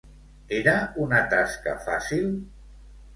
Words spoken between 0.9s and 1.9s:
una tasca